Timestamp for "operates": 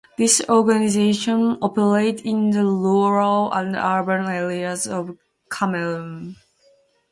1.61-2.23